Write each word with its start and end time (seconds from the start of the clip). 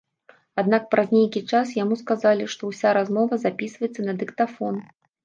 Аднак 0.61 0.85
праз 0.93 1.11
нейкі 1.17 1.43
час 1.57 1.73
яму 1.83 1.97
сказалі, 2.03 2.47
што 2.53 2.71
ўся 2.71 2.95
размова 2.99 3.39
запісваецца 3.45 4.01
на 4.09 4.17
дыктафон. 4.23 4.81